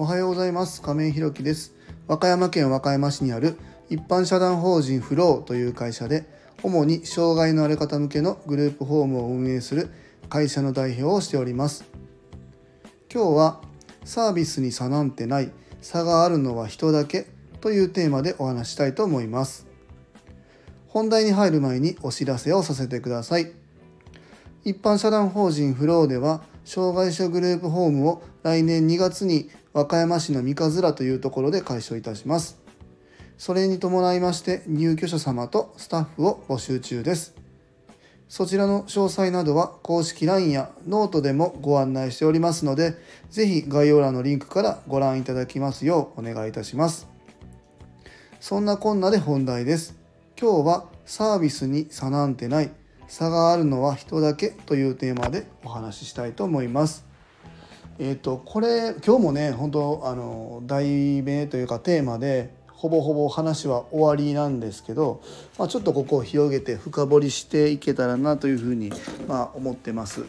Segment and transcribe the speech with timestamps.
[0.00, 0.80] おはようございます。
[0.80, 1.74] 亀井ひろきです。
[2.06, 3.58] 和歌山県和歌山市にある
[3.90, 6.24] 一般社団法人フローという会社で
[6.62, 9.90] 主に障害のある方向けのグループホームを運営する
[10.28, 11.84] 会社の代表をしております。
[13.12, 13.60] 今日は
[14.04, 15.50] サービスに差なんてない
[15.82, 17.26] 差があるのは人だけ
[17.60, 19.66] というテーマでお話したいと思います。
[20.86, 23.50] 本題に入る前にお知らせをさせてください。
[24.62, 32.60] 一般社団法人フローでは障害者グループホームを来年2月に和歌山市の三日面というところで開所いたします。
[33.36, 37.34] それに伴いまして入居者様とスタッフを募集中です。
[38.28, 42.94] そちらの詳細などは公式 LINE やノートでもご案内しておりますので、
[43.30, 47.08] ぜひ概要欄のリンクからご覧いただきますようお願いいたします。
[48.40, 49.96] そんなこんなで本題です。
[50.38, 52.70] 今日はサービスに差なんてない
[53.08, 57.07] 差があるのは人だけというテーマでお話ししたいと思います。
[57.98, 65.20] えっ、ー、とこれ今日もね本当あの題名というかテーマでほぼほぼ話は終わりなんですけど、
[65.58, 68.92] まあ、ちょっとここを広げて深掘りしていけたらなというふうに、
[69.26, 70.24] まあ、思ってます。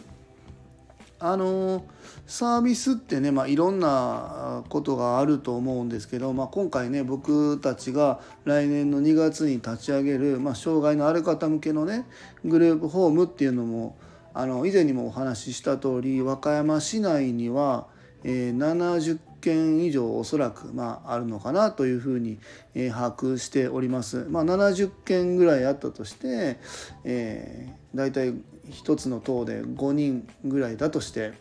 [1.22, 1.84] あの
[2.26, 12.06] サービスってね、まあ、いろんなことがあると思うんですけど、まあ、今回ね僕たちが来年の2月に立ち上げる、まあ、障害のある方向けのね
[12.44, 13.96] グループホームっていうのも
[14.32, 17.86] あの以前にもお話しした通り和歌山市内には、
[18.22, 22.38] えー、70件以上おそらく、まあ、あるのかなというふうに、
[22.74, 24.26] えー、把握しております。
[24.28, 26.58] まあ、70件ぐらいあったとして、
[27.04, 28.34] えー、大体
[28.70, 31.32] 1つの棟で5人ぐらいだとして、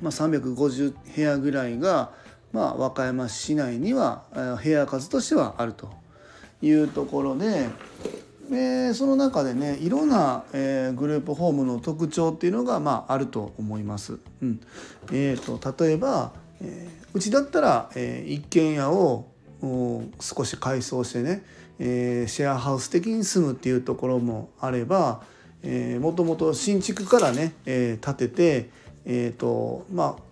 [0.00, 2.12] まあ、350部屋ぐらいが、
[2.52, 4.24] まあ、和歌山市内には
[4.62, 5.90] 部屋数としてはあると
[6.62, 7.68] いうところで。
[8.50, 14.18] でその中でねいろんな、えー、グループホームの特徴っていうのが、まあ、あると思います。
[14.42, 14.60] うん
[15.12, 19.26] えーと、例えば、えー、うちだったら、えー、一軒家を
[20.18, 21.44] 少し改装してね、
[21.78, 25.22] えー、シェアハウス的に住むっていうところもあれば、
[25.62, 28.70] えー、もともと新築からね、えー、建てて、
[29.04, 30.22] えーとまあ、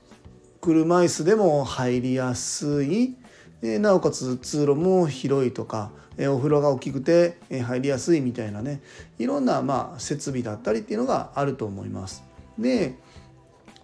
[0.61, 3.17] 車椅子でも入りやすい
[3.63, 8.81] えなおかつ通路も広いとか、えお風呂が大きくて、え入りやすいみたいなね
[9.19, 12.25] いろんな、まあ、設備だったりっていうのがあると思います。
[12.59, 12.97] で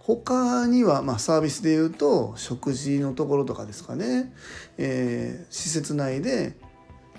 [0.05, 4.31] 他には、まあ、サービスでいうと食事のところとかですかね、
[4.77, 6.53] えー、施設内で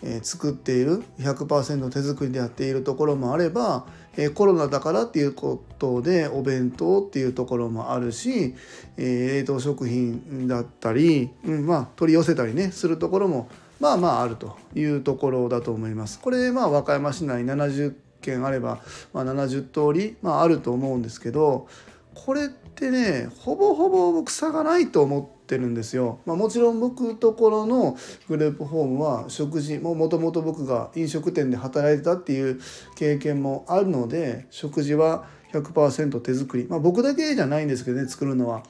[0.03, 3.87] え作っている100%手作りでやっているところもあれば、
[4.17, 8.55] えコロナだからっていうことでお弁当っていうところもあるし、
[8.97, 13.49] え冷凍食品だったり、うんまあ、取り寄せたりねするところも
[13.81, 16.21] まあまああるというところだと思います。
[16.21, 18.81] これまあ和歌山市内70件あれば、
[19.13, 21.69] まあ、70通り、まあ、あると思うんですけど
[22.15, 26.19] これってねほぼほぼ僕差がないと思ってってるんですよ。
[26.27, 27.97] まあ、もちろん僕ところの
[28.29, 32.61] グループホームは食事ももともと僕が飲食店で働いてたっていう
[32.97, 38.65] 経験もあるので食事は100%手作り、まあ、僕だけじゃないんですけどね作るのは。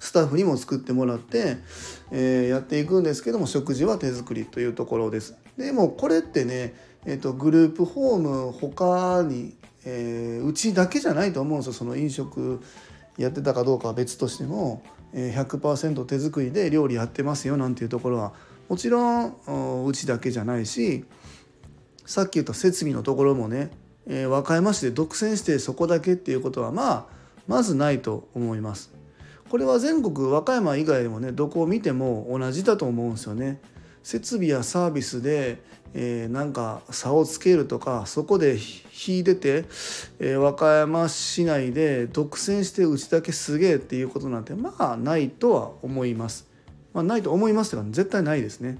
[0.00, 1.58] スタッフにも作ってもらって、
[2.10, 5.36] えー、やっていくんですけども食事は手作りというところです。
[5.56, 6.74] でもこれってね、
[7.06, 12.60] えーと、グループホーム他に、えー、うちだけじゃないと思うんですよその飲食
[13.18, 14.82] やってたかどうかは別としても
[15.14, 18.32] 100%手作りで料理やってますよなんていうところは
[18.68, 21.04] もちろんうちだけじゃないし
[22.06, 23.70] さっき言った設備のところもね、
[24.06, 27.06] え和歌山市で独占してそこだけっていうことはまあ
[27.46, 28.92] まずないと思います。
[29.48, 33.60] これは全国和歌山以外でもねどこを見ても同じだと思うんですよね。
[34.02, 35.62] 設備やサービスで、
[35.94, 38.56] えー、なんか差をつけるとかそこで
[39.06, 39.64] 引出て、
[40.18, 46.48] えー、和歌山市内で独占してうちだけすげえっていうことなんてまあないとは思います。
[46.92, 48.78] まあ、ないと思いますが絶対ないですね。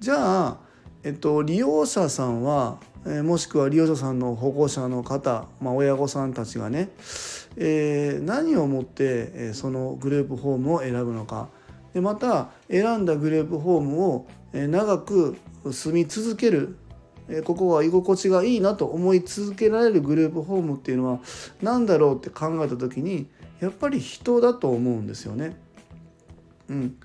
[0.00, 0.56] じゃあ、
[1.02, 6.90] えっと、利用者さんは、えー、もしくは利用者さんの保護者の方、まあ、親御さんたちがね、
[7.56, 11.48] えー、何をもって、えー、そのグループホームを選ぶのか。
[11.94, 15.36] でまた選んだグループホームを長く
[15.70, 16.76] 住み続ける
[17.44, 21.20] ここは居心地がいいなと思い続けられるグループホームっていうのは
[21.62, 23.28] 何だろうって考えた時に
[23.60, 25.56] やっぱり人だと思うんですよね。
[26.68, 26.96] うん、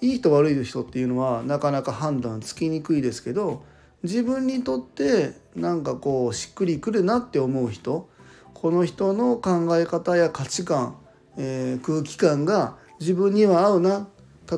[0.00, 3.64] いい人悪い人っていうのはなかなか判断つきにくいですけど
[4.02, 8.10] 自分にとってなんかこうしっくりくるなって思う人
[8.52, 10.96] この人の考え方や価値観、
[11.36, 14.08] えー、空気感が自分には合うな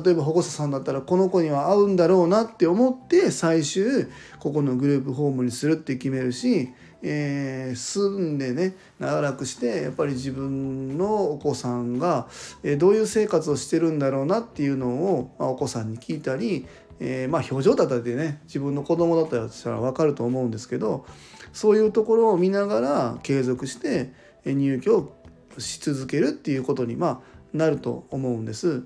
[0.03, 4.07] 例えば保護者さんだったらこの子には合うんだろうなって思って最終
[4.39, 6.73] ここのグループホームにするって決めるし
[7.07, 12.27] えー、住んでね長らくしてやっぱり自分のお子さんが、
[12.63, 16.65] え、どういう生活をしてるんだろうなっていうのを、ま、お子さんに聞いたり、
[16.99, 21.05] えー、まあ表情だったりでね自分の子供だったらしたら分かると思うんですけど
[21.53, 24.11] そういうところを見ながら継続して
[24.43, 25.15] 入居を
[25.59, 27.19] し続けるっていうことに、まあ、
[27.53, 28.83] なると思うんです。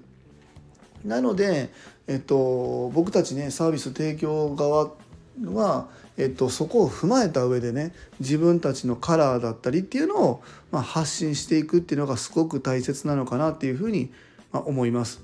[1.06, 1.70] なので、
[2.08, 4.92] えっと、僕たちねサービス提供側
[5.46, 5.88] は、
[6.18, 14.12] えっと、そこを踏まえた上でね自分たちのカラーだったりっていうのを、まあ、発信していくっていうのがすごく大切なのかなっていうふうに、
[14.52, 15.22] まあ、思います。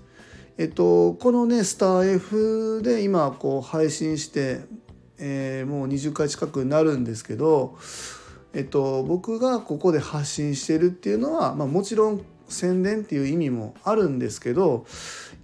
[0.57, 4.61] えっと、このねスター F で今こう配信して、
[5.17, 7.77] えー、もう20回近くなるんですけど、
[8.53, 14.85] えっと、僕がここで発信してるっていうのは、まあ、もちろん宣伝っていう意味もあるんですけど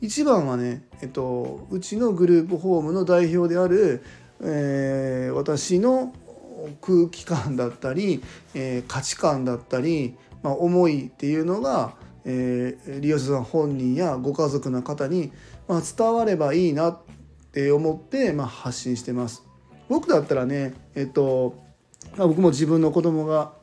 [0.02, 4.04] 一番はね、えっと、うちのグループホームの代表である、
[4.42, 6.14] えー、私の
[6.82, 11.94] 空気感だったり、えー、価値観だったり、まあ、思いっていうのが、
[12.26, 15.32] えー、利用者さん本人やご家族の方に、
[15.68, 17.00] まあ、伝わればいいなっ
[17.52, 19.44] て思って、まあ、発信してます。
[19.90, 21.56] 僕だったらね、えっと
[22.18, 23.54] あ、僕も自分の子供が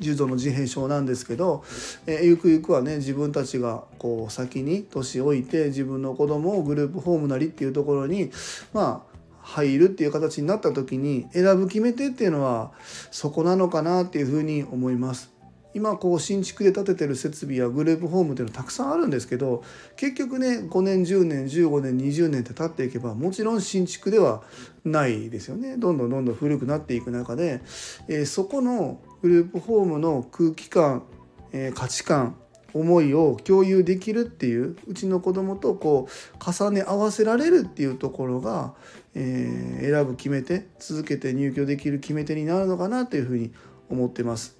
[0.00, 1.64] 重度の自閉症なんですけど、
[2.06, 8.30] え、ゆくゆくはね自分たちがこう先に年老いて自分の子供をグループホームなりっていうところに
[8.72, 12.72] まあ入るっていう形になった時に選ぶ決め手っていうのは
[13.10, 15.37] そこなのかなっていうふうに思います。
[15.74, 19.62] 今こう新築で建ててる設備やグループホームっていうのたくさんあるんですけど
[19.96, 24.42] 結局ね5年10年15年20年って経っていけばもちろん新築では
[24.84, 27.60] ないですよねどんどんどんどん古くなっていく中で、
[28.08, 31.04] えー、そこのグループホームの空気感、
[31.52, 32.36] えー、価値観
[32.74, 38.74] 思いを共有できるっていううちの子供とこう重ね合わせられるっていうところが、
[39.14, 43.52] えー、選ぶ決め手続けて入居できる決め手になるのかなというふうに
[43.88, 44.57] 思ってます。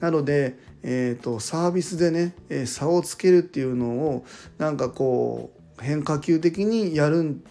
[0.00, 4.24] なので、えーと、サービスでね、えー、差をつけるっていうのを
[4.58, 7.42] なんかこう変化球的にやる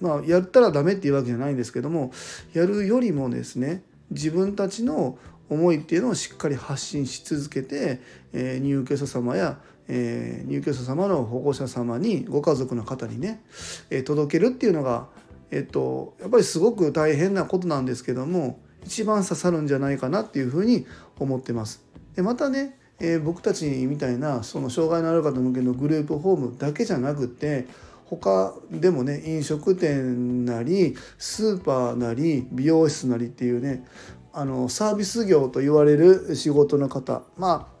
[0.00, 2.12] まあやったらダメっていうわけじゃないんですけども
[2.52, 5.18] やるよりもですね自分たちの
[5.48, 8.00] 思いっていうのをしっかり発信し続けて、
[8.32, 9.58] えー、入居者様や、
[9.88, 13.42] えー、入居者様の保護者様にご家族の方にね、
[13.90, 15.08] え、届けるっていうのが、
[15.50, 20.86] えっと、やっぱりすごく大変なことなんですけども一番刺さるんじゃないかなっていうふうに
[21.18, 21.82] 思ってます。
[22.14, 27.66] でまたね、えー、僕たちみたいなその障害のある方向けのグループホームだけじゃなくて
[28.06, 33.84] 他でもね飲食店なりスーパーなり美容室なりっていうね
[34.32, 37.74] あのサービス業と言われる仕事の方まあ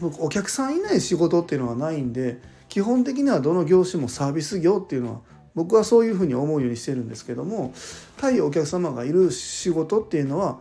[0.00, 5.20] 僕お客さんいない仕事っていうのはないんで基本的にはどの業種もサービス業っていうのは
[5.54, 7.72] 僕はそういうふうに思うようにしてるんですけども
[8.16, 10.58] 対お客様がいる仕事っていうのは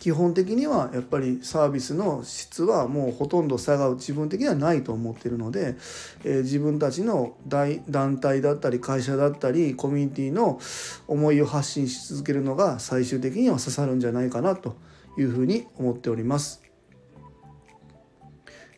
[0.00, 5.76] 基本的にはやっぱりサービスの質はもうほとんど差が自分的にはないと思ってるので、
[6.24, 10.60] えー、自分たちの大団体だったり会社だったりコミュニティの
[11.08, 14.76] 思いを発信し続けるのが最終的には刺さるんじゃないかなと
[15.18, 16.62] いうふうに思っております。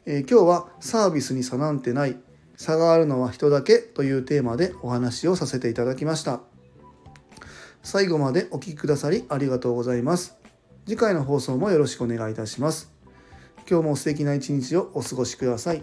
[0.07, 2.17] えー、今日はサービスに差なんてない
[2.61, 6.41] 差があるのは人だけというテーマでお話をさせていただきました。
[7.83, 10.37] 最後までお聴きくださりありがとうございます。
[10.85, 12.93] 次回の放送もよろしくお願いいたします。
[13.67, 15.83] 今日も素敵な一日をお過ごしください。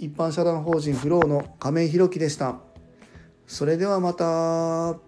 [0.00, 2.56] 一般社団法人フローの亀井宏樹でした。
[3.46, 5.07] それではまた。